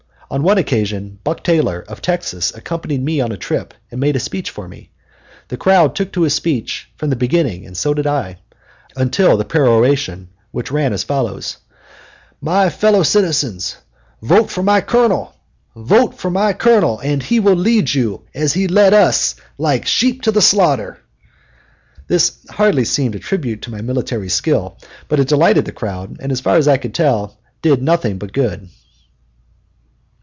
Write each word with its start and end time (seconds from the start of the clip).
On 0.33 0.43
one 0.43 0.57
occasion 0.57 1.19
Buck 1.25 1.43
Taylor, 1.43 1.83
of 1.89 2.01
Texas, 2.01 2.55
accompanied 2.55 3.03
me 3.03 3.19
on 3.19 3.33
a 3.33 3.37
trip 3.37 3.73
and 3.91 3.99
made 3.99 4.15
a 4.15 4.19
speech 4.21 4.49
for 4.49 4.65
me. 4.65 4.89
The 5.49 5.57
crowd 5.57 5.93
took 5.93 6.13
to 6.13 6.21
his 6.21 6.33
speech 6.33 6.87
from 6.95 7.09
the 7.09 7.17
beginning 7.17 7.65
and 7.65 7.75
so 7.75 7.93
did 7.93 8.07
I, 8.07 8.37
until 8.95 9.35
the 9.35 9.43
peroration, 9.43 10.29
which 10.51 10.71
ran 10.71 10.93
as 10.93 11.03
follows: 11.03 11.57
"My 12.39 12.69
fellow 12.69 13.03
citizens, 13.03 13.75
vote 14.21 14.49
for 14.49 14.63
my 14.63 14.79
Colonel! 14.79 15.35
vote 15.75 16.17
for 16.17 16.31
my 16.31 16.53
Colonel! 16.53 17.01
and 17.01 17.21
he 17.21 17.41
will 17.41 17.57
lead 17.57 17.93
you, 17.93 18.21
as 18.33 18.53
he 18.53 18.69
led 18.69 18.93
us, 18.93 19.35
like 19.57 19.85
sheep 19.85 20.21
to 20.21 20.31
the 20.31 20.41
slaughter!" 20.41 20.99
This 22.07 22.37
hardly 22.51 22.85
seemed 22.85 23.15
a 23.15 23.19
tribute 23.19 23.63
to 23.63 23.69
my 23.71 23.81
military 23.81 24.29
skill; 24.29 24.77
but 25.09 25.19
it 25.19 25.27
delighted 25.27 25.65
the 25.65 25.73
crowd, 25.73 26.15
and 26.21 26.31
as 26.31 26.39
far 26.39 26.55
as 26.55 26.69
I 26.69 26.77
could 26.77 26.93
tell 26.93 27.37
did 27.61 27.79
me 27.79 27.83
nothing 27.85 28.17
but 28.17 28.31
good. 28.31 28.69